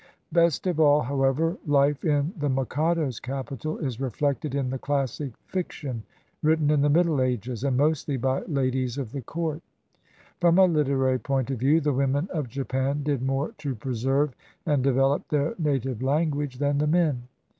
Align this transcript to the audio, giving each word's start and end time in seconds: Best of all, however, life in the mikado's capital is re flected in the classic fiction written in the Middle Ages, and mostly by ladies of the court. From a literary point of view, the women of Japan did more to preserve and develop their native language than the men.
Best 0.31 0.65
of 0.65 0.79
all, 0.79 1.01
however, 1.01 1.59
life 1.67 2.03
in 2.03 2.33
the 2.35 2.49
mikado's 2.49 3.19
capital 3.19 3.77
is 3.77 4.01
re 4.01 4.09
flected 4.09 4.55
in 4.55 4.71
the 4.71 4.79
classic 4.79 5.31
fiction 5.45 6.01
written 6.41 6.71
in 6.71 6.81
the 6.81 6.89
Middle 6.89 7.21
Ages, 7.21 7.63
and 7.63 7.77
mostly 7.77 8.17
by 8.17 8.41
ladies 8.45 8.97
of 8.97 9.11
the 9.11 9.21
court. 9.21 9.61
From 10.39 10.57
a 10.57 10.65
literary 10.65 11.19
point 11.19 11.51
of 11.51 11.59
view, 11.59 11.79
the 11.81 11.93
women 11.93 12.27
of 12.33 12.49
Japan 12.49 13.03
did 13.03 13.21
more 13.21 13.51
to 13.59 13.75
preserve 13.75 14.33
and 14.65 14.83
develop 14.83 15.27
their 15.27 15.53
native 15.59 16.01
language 16.01 16.57
than 16.57 16.79
the 16.79 16.87
men. 16.87 17.27